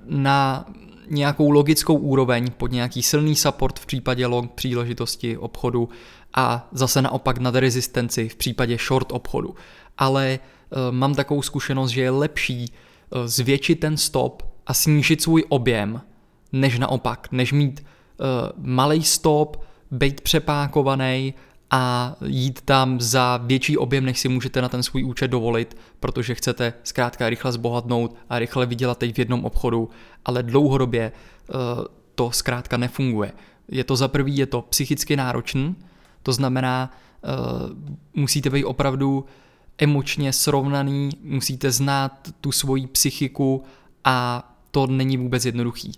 na 0.05 0.65
nějakou 1.09 1.51
logickou 1.51 1.95
úroveň 1.95 2.51
pod 2.57 2.71
nějaký 2.71 3.01
silný 3.03 3.35
support 3.35 3.79
v 3.79 3.85
případě 3.85 4.25
long 4.25 4.51
příležitosti 4.51 5.37
obchodu 5.37 5.89
a 6.33 6.67
zase 6.71 7.01
naopak 7.01 7.37
nad 7.37 7.55
rezistenci 7.55 8.29
v 8.29 8.35
případě 8.35 8.77
short 8.87 9.11
obchodu. 9.11 9.55
Ale 9.97 10.39
uh, 10.39 10.95
mám 10.95 11.15
takovou 11.15 11.41
zkušenost, 11.41 11.91
že 11.91 12.01
je 12.01 12.09
lepší 12.09 12.65
uh, 12.69 13.25
zvětšit 13.25 13.79
ten 13.79 13.97
stop 13.97 14.43
a 14.67 14.73
snížit 14.73 15.21
svůj 15.21 15.43
objem, 15.49 16.01
než 16.51 16.79
naopak, 16.79 17.27
než 17.31 17.53
mít 17.53 17.85
uh, 17.85 18.25
malý 18.57 19.03
stop, 19.03 19.63
být 19.91 20.21
přepákovaný 20.21 21.33
a 21.75 22.15
jít 22.25 22.61
tam 22.61 23.01
za 23.01 23.37
větší 23.37 23.77
objem, 23.77 24.05
než 24.05 24.19
si 24.19 24.29
můžete 24.29 24.61
na 24.61 24.69
ten 24.69 24.83
svůj 24.83 25.03
účet 25.03 25.27
dovolit, 25.27 25.77
protože 25.99 26.35
chcete 26.35 26.73
zkrátka 26.83 27.29
rychle 27.29 27.51
zbohatnout 27.51 28.15
a 28.29 28.39
rychle 28.39 28.65
vydělat 28.65 28.97
teď 28.97 29.15
v 29.15 29.19
jednom 29.19 29.45
obchodu, 29.45 29.89
ale 30.25 30.43
dlouhodobě 30.43 31.11
uh, 31.11 31.85
to 32.15 32.31
zkrátka 32.31 32.77
nefunguje. 32.77 33.31
Je 33.67 33.83
to 33.83 33.95
za 33.95 34.07
prvý, 34.07 34.37
je 34.37 34.45
to 34.45 34.61
psychicky 34.61 35.15
náročný, 35.15 35.75
to 36.23 36.33
znamená, 36.33 36.91
uh, 37.23 37.77
musíte 38.13 38.49
být 38.49 38.65
opravdu 38.65 39.25
emočně 39.77 40.33
srovnaný, 40.33 41.09
musíte 41.23 41.71
znát 41.71 42.29
tu 42.41 42.51
svoji 42.51 42.87
psychiku 42.87 43.63
a 44.03 44.49
to 44.71 44.87
není 44.87 45.17
vůbec 45.17 45.45
jednoduchý. 45.45 45.91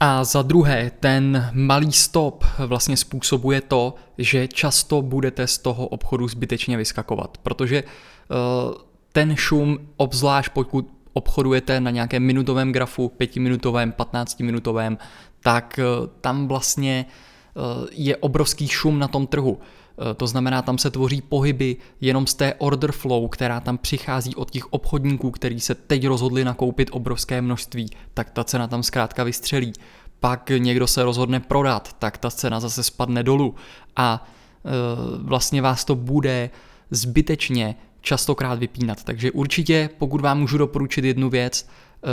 A 0.00 0.24
za 0.24 0.42
druhé, 0.42 0.90
ten 1.00 1.50
malý 1.52 1.92
stop 1.92 2.44
vlastně 2.58 2.96
způsobuje 2.96 3.60
to, 3.60 3.94
že 4.18 4.48
často 4.48 5.02
budete 5.02 5.46
z 5.46 5.58
toho 5.58 5.86
obchodu 5.86 6.28
zbytečně 6.28 6.76
vyskakovat, 6.76 7.38
protože 7.38 7.82
uh, 7.82 8.74
ten 9.12 9.36
šum, 9.36 9.78
obzvlášť 9.96 10.52
pokud 10.52 10.88
obchodujete 11.12 11.80
na 11.80 11.90
nějakém 11.90 12.22
minutovém 12.22 12.72
grafu, 12.72 13.08
pětiminutovém, 13.08 13.92
patnáctiminutovém, 13.92 14.98
tak 15.40 15.80
uh, 15.82 16.06
tam 16.20 16.48
vlastně 16.48 17.06
uh, 17.54 17.86
je 17.92 18.16
obrovský 18.16 18.68
šum 18.68 18.98
na 18.98 19.08
tom 19.08 19.26
trhu. 19.26 19.58
Eh, 19.98 20.14
to 20.14 20.26
znamená, 20.26 20.62
tam 20.62 20.78
se 20.78 20.90
tvoří 20.90 21.22
pohyby 21.22 21.76
jenom 22.00 22.26
z 22.26 22.34
té 22.34 22.54
order 22.54 22.92
flow, 22.92 23.28
která 23.28 23.60
tam 23.60 23.78
přichází 23.78 24.34
od 24.34 24.50
těch 24.50 24.72
obchodníků, 24.72 25.30
kteří 25.30 25.60
se 25.60 25.74
teď 25.74 26.06
rozhodli 26.06 26.44
nakoupit 26.44 26.88
obrovské 26.92 27.42
množství, 27.42 27.90
tak 28.14 28.30
ta 28.30 28.44
cena 28.44 28.66
tam 28.66 28.82
zkrátka 28.82 29.24
vystřelí. 29.24 29.72
Pak 30.20 30.50
někdo 30.58 30.86
se 30.86 31.02
rozhodne 31.02 31.40
prodat, 31.40 31.96
tak 31.98 32.18
ta 32.18 32.30
cena 32.30 32.60
zase 32.60 32.82
spadne 32.82 33.22
dolů 33.22 33.54
a 33.96 34.26
e, 34.64 34.70
vlastně 35.18 35.62
vás 35.62 35.84
to 35.84 35.94
bude 35.94 36.50
zbytečně 36.90 37.76
častokrát 38.00 38.58
vypínat. 38.58 39.04
Takže 39.04 39.30
určitě, 39.30 39.90
pokud 39.98 40.20
vám 40.20 40.40
můžu 40.40 40.58
doporučit 40.58 41.04
jednu 41.04 41.30
věc, 41.30 41.68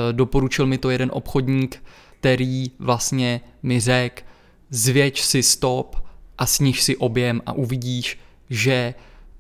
e, 0.10 0.14
doporučil 0.14 0.66
mi 0.66 0.78
to 0.78 0.90
jeden 0.90 1.12
obchodník, 1.14 1.84
který 2.20 2.72
vlastně 2.80 3.42
mi 3.64 3.80
řekl, 3.80 4.22
zvěť 4.70 5.22
si 5.22 5.44
stop, 5.44 6.05
a 6.38 6.46
sníž 6.46 6.82
si 6.82 6.98
objem 6.98 7.42
a 7.46 7.54
uvidíš, 7.54 8.20
že 8.50 8.94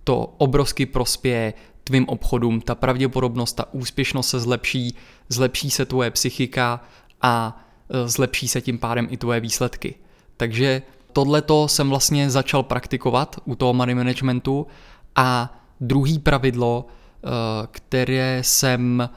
to 0.03 0.33
obrovsky 0.37 0.85
prospěje 0.85 1.53
tvým 1.83 2.09
obchodům, 2.09 2.61
ta 2.61 2.75
pravděpodobnost, 2.75 3.53
ta 3.53 3.73
úspěšnost 3.73 4.29
se 4.29 4.39
zlepší, 4.39 4.95
zlepší 5.29 5.71
se 5.71 5.85
tvoje 5.85 6.11
psychika 6.11 6.83
a 7.21 7.65
e, 7.89 8.07
zlepší 8.07 8.47
se 8.47 8.61
tím 8.61 8.77
pádem 8.77 9.07
i 9.09 9.17
tvoje 9.17 9.39
výsledky. 9.39 9.95
Takže 10.37 10.81
tohleto 11.13 11.67
jsem 11.67 11.89
vlastně 11.89 12.29
začal 12.29 12.63
praktikovat 12.63 13.35
u 13.45 13.55
toho 13.55 13.73
money 13.73 13.95
managementu 13.95 14.67
a 15.15 15.59
druhý 15.81 16.19
pravidlo, 16.19 16.85
e, 16.85 17.27
které 17.71 18.39
jsem 18.43 19.09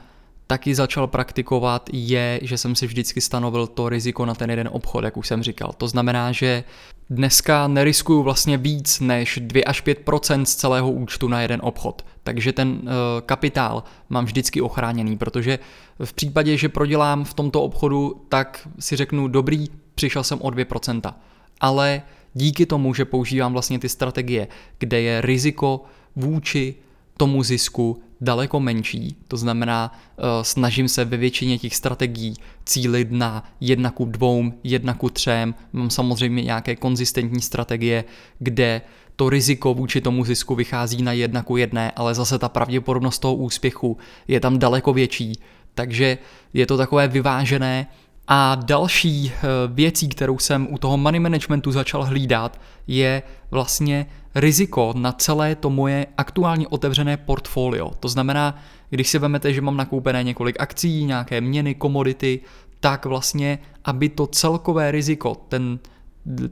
taky 0.49 0.75
začal 0.75 1.07
praktikovat, 1.07 1.89
je, 1.93 2.39
že 2.43 2.57
jsem 2.57 2.75
si 2.75 2.87
vždycky 2.87 3.21
stanovil 3.21 3.67
to 3.67 3.89
riziko 3.89 4.25
na 4.25 4.35
ten 4.35 4.49
jeden 4.49 4.69
obchod, 4.71 5.03
jak 5.03 5.17
už 5.17 5.27
jsem 5.27 5.43
říkal. 5.43 5.73
To 5.77 5.87
znamená, 5.87 6.31
že 6.31 6.63
dneska 7.09 7.67
neriskuju 7.67 8.23
vlastně 8.23 8.57
víc 8.57 8.99
než 8.99 9.39
2 9.41 9.63
až 9.65 9.81
5 9.81 10.09
z 10.43 10.55
celého 10.55 10.91
účtu 10.91 11.27
na 11.27 11.41
jeden 11.41 11.59
obchod. 11.63 12.05
Takže 12.23 12.53
ten 12.53 12.69
uh, 12.69 12.89
kapitál 13.25 13.83
mám 14.09 14.25
vždycky 14.25 14.61
ochráněný, 14.61 15.17
protože 15.17 15.59
v 16.03 16.13
případě, 16.13 16.57
že 16.57 16.69
prodělám 16.69 17.23
v 17.23 17.33
tomto 17.33 17.61
obchodu, 17.61 18.25
tak 18.29 18.67
si 18.79 18.95
řeknu, 18.95 19.27
dobrý, 19.27 19.67
přišel 19.95 20.23
jsem 20.23 20.41
o 20.41 20.47
2% 20.49 21.13
Ale 21.61 22.01
díky 22.33 22.65
tomu, 22.65 22.93
že 22.93 23.05
používám 23.05 23.53
vlastně 23.53 23.79
ty 23.79 23.89
strategie, 23.89 24.47
kde 24.77 25.01
je 25.01 25.21
riziko 25.21 25.83
vůči 26.15 26.75
tomu 27.19 27.43
zisku 27.43 28.01
daleko 28.21 28.59
menší, 28.59 29.15
to 29.27 29.37
znamená, 29.37 29.91
uh, 29.91 30.25
snažím 30.41 30.87
se 30.87 31.05
ve 31.05 31.17
většině 31.17 31.57
těch 31.57 31.75
strategií 31.75 32.33
cílit 32.65 33.11
na 33.11 33.43
jedna 33.59 33.91
ku 33.91 34.05
dvou, 34.05 34.43
jedna 34.63 34.93
ku 34.93 35.09
třem, 35.09 35.55
mám 35.73 35.89
samozřejmě 35.89 36.43
nějaké 36.43 36.75
konzistentní 36.75 37.41
strategie, 37.41 38.03
kde 38.39 38.81
to 39.15 39.29
riziko 39.29 39.73
vůči 39.73 40.01
tomu 40.01 40.25
zisku 40.25 40.55
vychází 40.55 41.01
na 41.03 41.11
jedna 41.11 41.43
ku 41.43 41.57
jedné, 41.57 41.91
ale 41.91 42.15
zase 42.15 42.39
ta 42.39 42.49
pravděpodobnost 42.49 43.19
toho 43.19 43.35
úspěchu 43.35 43.97
je 44.27 44.39
tam 44.39 44.59
daleko 44.59 44.93
větší, 44.93 45.33
takže 45.75 46.17
je 46.53 46.65
to 46.65 46.77
takové 46.77 47.07
vyvážené 47.07 47.87
a 48.31 48.55
další 48.55 49.31
eh, 49.33 49.41
věcí, 49.67 50.09
kterou 50.09 50.39
jsem 50.39 50.67
u 50.71 50.77
toho 50.77 50.97
money 50.97 51.19
managementu 51.19 51.71
začal 51.71 52.03
hlídat, 52.03 52.61
je 52.87 53.23
vlastně 53.51 54.05
riziko 54.35 54.93
na 54.97 55.11
celé 55.11 55.55
to 55.55 55.69
moje 55.69 56.07
aktuálně 56.17 56.67
otevřené 56.67 57.17
portfolio. 57.17 57.91
To 57.99 58.07
znamená, 58.07 58.55
když 58.89 59.09
si 59.09 59.19
vezmete, 59.19 59.53
že 59.53 59.61
mám 59.61 59.77
nakoupené 59.77 60.23
několik 60.23 60.55
akcí, 60.59 61.05
nějaké 61.05 61.41
měny, 61.41 61.75
komodity, 61.75 62.39
tak 62.79 63.05
vlastně, 63.05 63.59
aby 63.85 64.09
to 64.09 64.27
celkové 64.27 64.91
riziko, 64.91 65.35
ten 65.47 65.79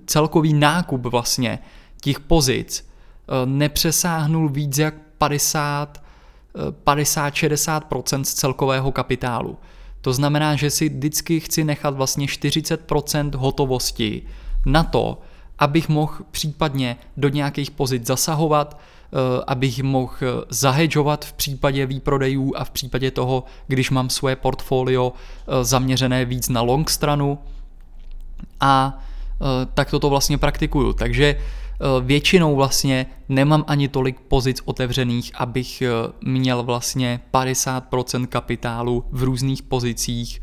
celkový 0.06 0.54
nákup 0.54 1.06
vlastně 1.06 1.60
těch 2.02 2.20
pozic 2.20 2.90
eh, 2.90 3.46
nepřesáhnul 3.46 4.50
víc 4.50 4.78
jak 4.78 4.94
50 5.18 6.08
50-60% 6.86 8.24
z 8.24 8.34
celkového 8.34 8.92
kapitálu. 8.92 9.58
To 10.02 10.14
znamená, 10.14 10.56
že 10.56 10.70
si 10.70 10.90
vždycky 10.90 11.40
chci 11.40 11.64
nechat 11.64 11.96
vlastně 11.96 12.26
40% 12.26 13.36
hotovosti 13.36 14.22
na 14.66 14.84
to, 14.84 15.22
abych 15.60 15.90
mohl 15.90 16.14
případně 16.32 16.98
do 17.18 17.30
nějakých 17.30 17.72
pozic 17.72 18.06
zasahovat, 18.06 18.80
eh, 18.80 19.44
abych 19.48 19.84
mohl 19.84 20.46
zahedžovat 20.50 21.26
v 21.26 21.34
případě 21.34 21.86
výprodejů 21.86 22.54
a 22.56 22.64
v 22.64 22.70
případě 22.70 23.12
toho, 23.12 23.44
když 23.68 23.90
mám 23.90 24.10
svoje 24.10 24.36
portfolio 24.36 25.14
eh, 25.14 25.64
zaměřené 25.64 26.26
víc 26.26 26.50
na 26.50 26.62
long 26.62 26.90
stranu 26.90 27.40
a 28.60 29.00
eh, 29.42 29.66
tak 29.74 29.92
toto 29.92 30.10
vlastně 30.10 30.38
praktikuju. 30.38 30.94
Takže 30.94 31.36
většinou 32.02 32.56
vlastně 32.56 33.06
nemám 33.30 33.64
ani 33.68 33.88
tolik 33.88 34.20
pozic 34.20 34.62
otevřených, 34.66 35.32
abych 35.36 35.84
měl 36.22 36.64
vlastně 36.64 37.20
50% 37.34 38.28
kapitálu 38.28 39.04
v 39.12 39.24
různých 39.24 39.64
pozicích 39.64 40.42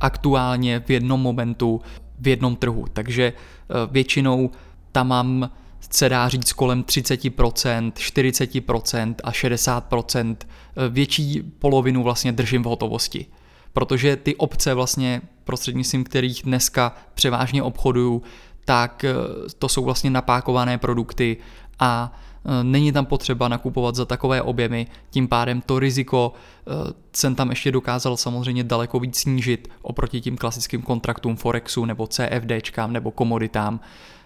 aktuálně 0.00 0.80
v 0.80 0.90
jednom 0.90 1.20
momentu 1.20 1.80
v 2.20 2.28
jednom 2.28 2.56
trhu. 2.56 2.84
Takže 2.92 3.32
eh, 3.32 3.74
většinou 3.90 4.50
tam 4.92 5.08
mám 5.08 5.50
se 5.90 6.08
dá 6.08 6.28
říct 6.28 6.52
kolem 6.52 6.82
30%, 6.82 7.92
40% 7.92 9.14
a 9.24 9.30
60%. 9.30 10.36
Eh, 10.40 10.88
větší 10.88 11.42
polovinu 11.58 12.02
vlastně 12.02 12.32
držím 12.32 12.62
v 12.62 12.66
hotovosti. 12.66 13.26
Protože 13.72 14.16
ty 14.16 14.36
obce 14.36 14.74
vlastně 14.74 15.22
prostřednictvím 15.44 16.04
kterých 16.04 16.42
dneska 16.42 16.96
převážně 17.14 17.62
obchoduju, 17.62 18.22
tak 18.70 19.04
eh, 19.04 19.14
to 19.58 19.68
jsou 19.68 19.84
vlastně 19.84 20.10
napákované 20.10 20.78
produkty 20.78 21.36
a 21.78 22.12
Eh, 22.44 22.64
není 22.64 22.92
tam 22.92 23.06
potřeba 23.06 23.48
nakupovat 23.48 23.94
za 23.94 24.04
takové 24.04 24.42
objemy, 24.42 24.86
tím 25.10 25.28
pádem 25.28 25.60
to 25.60 25.78
riziko 25.78 26.32
eh, 26.32 26.92
jsem 27.12 27.34
tam 27.34 27.50
ještě 27.50 27.72
dokázal 27.72 28.16
samozřejmě 28.16 28.64
daleko 28.64 29.00
víc 29.00 29.18
snížit 29.18 29.68
oproti 29.82 30.20
tím 30.20 30.36
klasickým 30.36 30.82
kontraktům 30.82 31.36
Forexu 31.36 31.84
nebo 31.84 32.06
CFDčkám 32.06 32.92
nebo 32.92 33.10
komoditám 33.10 33.80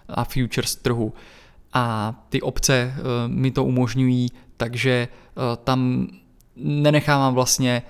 a 0.08 0.24
futures 0.24 0.76
trhu. 0.76 1.12
A 1.72 2.14
ty 2.28 2.42
obce 2.42 2.94
mi 3.26 3.50
to 3.50 3.64
umožňují, 3.64 4.28
takže 4.56 5.08
tam 5.64 6.06
nenechávám 6.56 7.34
vlastně 7.34 7.82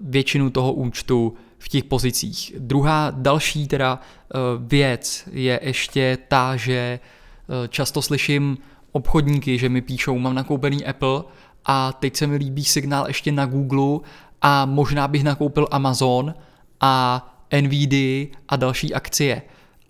většinu 0.00 0.50
toho 0.50 0.72
účtu 0.72 1.34
v 1.58 1.68
těch 1.68 1.84
pozicích. 1.84 2.52
Druhá 2.58 3.10
další 3.10 3.68
teda 3.68 4.00
věc 4.58 5.28
je 5.32 5.60
ještě 5.62 6.18
ta, 6.28 6.56
že 6.56 6.98
často 7.68 8.02
slyším 8.02 8.58
obchodníky, 8.92 9.58
že 9.58 9.68
mi 9.68 9.80
píšou, 9.80 10.18
mám 10.18 10.34
nakoupený 10.34 10.86
Apple 10.86 11.22
a 11.64 11.92
teď 11.92 12.16
se 12.16 12.26
mi 12.26 12.36
líbí 12.36 12.64
signál 12.64 13.06
ještě 13.06 13.32
na 13.32 13.46
Google 13.46 14.00
a 14.42 14.64
možná 14.66 15.08
bych 15.08 15.24
nakoupil 15.24 15.68
Amazon 15.70 16.34
a 16.80 17.26
NVD 17.60 17.94
a 18.48 18.56
další 18.56 18.94
akcie. 18.94 19.42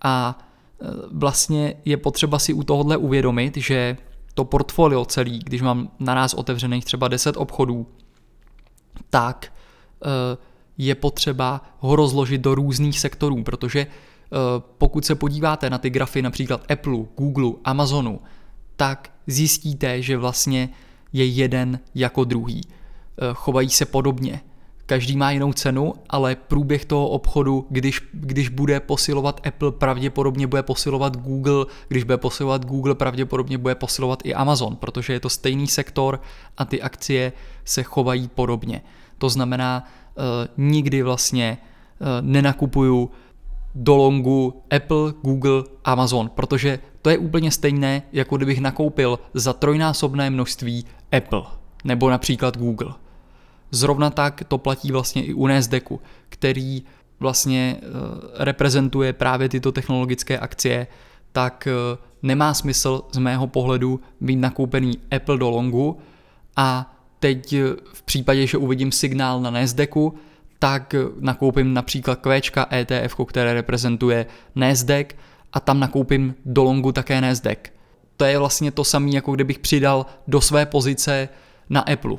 A 0.03 0.39
e, 0.81 0.85
vlastně 1.11 1.73
je 1.85 1.97
potřeba 1.97 2.39
si 2.39 2.53
u 2.53 2.63
tohohle 2.63 2.97
uvědomit, 2.97 3.57
že 3.57 3.97
to 4.35 4.45
portfolio 4.45 5.05
celý, 5.05 5.39
když 5.39 5.61
mám 5.61 5.89
naraz 5.99 6.33
otevřených 6.33 6.85
třeba 6.85 7.07
10 7.07 7.37
obchodů, 7.37 7.87
tak 9.09 9.47
eh, 10.05 10.37
je 10.77 10.95
potřeba 10.95 11.61
ho 11.79 11.95
rozložit 11.95 12.41
do 12.41 12.55
různých 12.55 12.99
sektorů, 12.99 13.43
protože 13.43 13.79
eh, 13.79 14.37
pokud 14.77 15.05
se 15.05 15.15
podíváte 15.15 15.69
na 15.69 15.77
ty 15.77 15.89
grafy 15.89 16.21
například 16.21 16.71
Apple, 16.71 16.97
Google, 17.17 17.51
Amazonu, 17.63 18.19
tak 18.75 19.09
zjistíte, 19.27 20.01
že 20.01 20.17
vlastně 20.17 20.69
je 21.13 21.25
jeden 21.25 21.79
jako 21.95 22.23
druhý. 22.23 22.61
Eh, 22.65 23.21
chovají 23.33 23.69
se 23.69 23.85
podobně. 23.85 24.41
Každý 24.85 25.17
má 25.17 25.31
jinou 25.31 25.53
cenu, 25.53 25.93
ale 26.09 26.35
průběh 26.35 26.85
toho 26.85 27.07
obchodu, 27.09 27.67
když, 27.69 28.01
když 28.13 28.49
bude 28.49 28.79
posilovat 28.79 29.47
Apple, 29.47 29.71
pravděpodobně 29.71 30.47
bude 30.47 30.63
posilovat 30.63 31.17
Google, 31.17 31.65
když 31.87 32.03
bude 32.03 32.17
posilovat 32.17 32.65
Google, 32.65 32.95
pravděpodobně 32.95 33.57
bude 33.57 33.75
posilovat 33.75 34.19
i 34.23 34.33
Amazon, 34.33 34.75
protože 34.75 35.13
je 35.13 35.19
to 35.19 35.29
stejný 35.29 35.67
sektor 35.67 36.21
a 36.57 36.65
ty 36.65 36.81
akcie 36.81 37.33
se 37.65 37.83
chovají 37.83 38.27
podobně. 38.27 38.81
To 39.17 39.29
znamená, 39.29 39.83
uh, 40.15 40.23
nikdy 40.57 41.03
vlastně 41.03 41.57
uh, 41.57 42.07
nenakupuju 42.21 43.11
do 43.75 43.95
longu 43.95 44.63
Apple, 44.75 45.13
Google, 45.21 45.63
Amazon, 45.85 46.29
protože 46.29 46.79
to 47.01 47.09
je 47.09 47.17
úplně 47.17 47.51
stejné, 47.51 48.01
jako 48.11 48.37
kdybych 48.37 48.61
nakoupil 48.61 49.19
za 49.33 49.53
trojnásobné 49.53 50.29
množství 50.29 50.85
Apple 51.17 51.43
nebo 51.83 52.09
například 52.09 52.57
Google. 52.57 52.93
Zrovna 53.71 54.09
tak 54.09 54.43
to 54.47 54.57
platí 54.57 54.91
vlastně 54.91 55.23
i 55.23 55.33
u 55.33 55.47
Nasdaqu, 55.47 56.01
který 56.29 56.83
vlastně 57.19 57.77
uh, 57.77 57.89
reprezentuje 58.33 59.13
právě 59.13 59.49
tyto 59.49 59.71
technologické 59.71 60.39
akcie, 60.39 60.87
tak 61.31 61.67
nemá 62.23 62.53
smysl 62.53 63.01
z 63.11 63.17
mého 63.17 63.47
pohledu 63.47 63.99
mít 64.19 64.35
nakoupený 64.35 64.97
Apple 65.15 65.37
do 65.37 65.49
longu 65.49 65.97
a 66.55 66.94
teď 67.19 67.55
v 67.93 68.03
případě, 68.03 68.47
že 68.47 68.57
uvidím 68.57 68.91
signál 68.91 69.41
na 69.41 69.49
Nasdaqu, 69.49 70.15
tak 70.59 70.95
nakoupím 71.19 71.73
například 71.73 72.19
Qčka 72.21 72.67
ETF, 72.73 73.15
které 73.27 73.53
reprezentuje 73.53 74.25
Nasdaq 74.55 75.15
a 75.53 75.59
tam 75.59 75.79
nakoupím 75.79 76.35
do 76.45 76.63
longu 76.63 76.91
také 76.91 77.21
Nasdaq. 77.21 77.57
To 78.17 78.25
je 78.25 78.39
vlastně 78.39 78.71
to 78.71 78.83
samé, 78.83 79.09
jako 79.09 79.31
kdybych 79.31 79.59
přidal 79.59 80.05
do 80.27 80.41
své 80.41 80.65
pozice 80.65 81.29
na 81.69 81.81
Apple. 81.81 82.17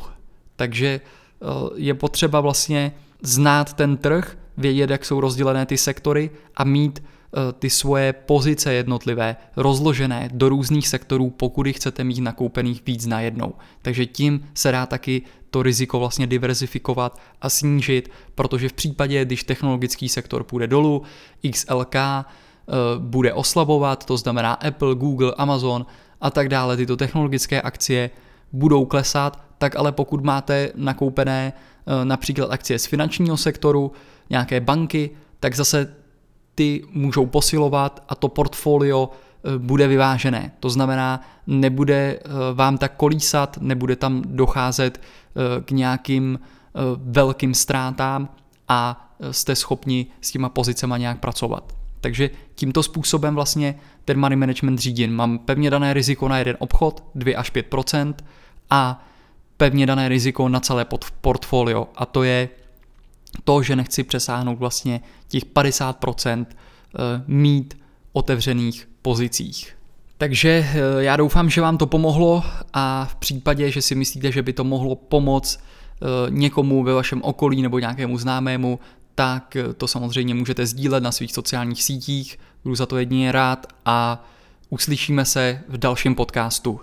Takže 0.57 1.01
eh, 1.01 1.47
je 1.77 1.95
potřeba 1.95 2.41
vlastně 2.41 2.93
znát 3.23 3.73
ten 3.73 3.97
trh, 3.97 4.39
vědět, 4.57 4.91
jak 4.91 5.05
jsou 5.05 5.21
rozdělené 5.21 5.67
ty 5.67 5.77
sektory 5.77 6.31
a 6.57 6.65
mít 6.65 7.03
Eh, 7.03 7.16
ty 7.59 7.71
svoje 7.71 8.13
pozice 8.13 8.75
jednotlivé 8.75 9.37
rozložené 9.57 10.29
do 10.33 10.49
různých 10.49 10.89
sektorů, 10.89 11.31
pokud 11.31 11.69
chcete 11.69 12.05
mít 12.05 12.21
nakoupených 12.21 12.83
víc 12.87 13.07
najednou. 13.07 13.55
Takže 13.83 14.07
tím 14.07 14.49
se 14.55 14.73
dá 14.73 14.87
taky 14.87 15.23
to 15.51 15.63
riziko 15.63 15.99
vlastně 15.99 16.27
diverzifikovat 16.27 17.21
a 17.41 17.49
snížit, 17.49 18.11
protože 18.35 18.69
v 18.69 18.73
případě, 18.73 19.25
když 19.25 19.45
technologický 19.45 20.09
sektor 20.09 20.45
půjde 20.45 20.67
dolů, 20.67 21.03
XLK 21.51 21.95
eh, 21.95 22.25
bude 22.99 23.33
oslabovat, 23.33 24.05
to 24.05 24.17
znamená 24.17 24.53
Apple, 24.53 24.95
Google, 24.95 25.35
Amazon 25.39 25.87
a 26.21 26.31
tak 26.31 26.49
dále, 26.49 26.77
tyto 26.77 26.97
technologické 26.97 27.63
akcie 27.63 28.11
budou 28.53 28.85
klesat, 28.85 29.41
tak 29.59 29.77
ale 29.77 29.93
pokud 29.93 30.25
máte 30.25 30.73
nakoupené 30.75 31.53
eh, 31.53 32.05
například 32.05 32.51
akcie 32.51 32.79
z 32.79 32.87
finančního 32.87 33.37
sektoru, 33.37 33.93
nějaké 34.31 34.61
banky, 34.61 35.11
tak 35.41 35.57
zase 35.57 35.95
ty 36.57 36.83
můžou 36.93 37.27
posilovat 37.27 38.03
a 38.09 38.15
to 38.15 38.29
portfolio 38.29 39.11
eh, 39.11 39.59
bude 39.59 39.89
vyvážené. 39.89 40.53
To 40.61 40.71
znamená, 40.71 41.21
nebude 41.47 41.95
eh, 41.95 42.29
vám 42.55 42.79
tak 42.79 42.97
kolísat, 42.97 43.59
nebude 43.61 43.97
tam 43.97 44.23
docházet 44.27 45.01
eh, 45.01 45.63
k 45.63 45.71
nějakým 45.71 46.39
velkým 46.97 47.55
ztrátám 47.55 48.29
a 48.69 49.11
jste 49.31 49.57
schopni 49.57 50.07
s 50.21 50.31
těma 50.31 50.49
pozicema 50.49 50.97
nějak 50.97 51.21
pracovat. 51.21 51.73
Takže 52.01 52.31
tímto 52.55 52.83
způsobem 52.83 53.35
vlastně 53.35 53.75
ten 54.05 54.21
money 54.21 54.37
management 54.37 54.79
řídím. 54.79 55.17
Mám 55.17 55.39
pevně 55.39 55.71
dané 55.71 55.95
riziko 55.95 56.29
na 56.29 56.39
jeden 56.39 56.57
obchod, 56.59 57.05
2 57.15 57.39
až 57.39 57.53
5% 57.53 58.15
a 58.71 59.05
pevně 59.57 59.87
dané 59.87 60.09
riziko 60.09 60.49
na 60.49 60.61
celé 60.61 60.87
portfolio 61.21 61.89
a 61.97 62.07
to 62.07 62.23
je 62.23 62.49
to, 63.45 63.63
že 63.63 63.77
nechci 63.77 64.03
přesáhnout 64.03 64.59
vlastně 64.59 65.01
těch 65.29 65.45
50% 65.45 66.47
eh, 66.49 66.99
mít 67.27 67.79
otevřených 68.13 68.89
pozicích. 69.03 69.77
Takže 70.19 70.49
eh, 70.49 70.79
já 70.99 71.17
doufám, 71.17 71.51
že 71.51 71.61
vám 71.61 71.79
to 71.79 71.87
pomohlo 71.87 72.45
a 72.73 73.09
v 73.11 73.15
případě, 73.15 73.71
že 73.71 73.83
si 73.83 73.95
myslíte, 73.95 74.33
že 74.33 74.43
by 74.43 74.53
to 74.53 74.65
mohlo 74.65 74.95
pomoct 74.95 75.61
eh, 75.61 76.07
někomu 76.31 76.83
ve 76.83 76.93
vašem 76.93 77.23
okolí 77.23 77.63
nebo 77.63 77.79
nějakému 77.79 78.19
známému, 78.19 78.79
tak 79.15 79.57
to 79.77 79.89
samozřejmě 79.89 80.35
můžete 80.35 80.67
sdílet 80.67 81.03
na 81.03 81.13
svých 81.13 81.33
sociálních 81.33 81.83
sítích, 81.83 82.39
budu 82.65 82.75
za 82.75 82.87
to 82.87 82.99
jedině 82.99 83.33
rád 83.33 83.67
a 83.85 84.25
uslyšíme 84.71 85.25
se 85.25 85.63
v 85.69 85.79
dalším 85.79 86.15
podcastu. 86.15 86.81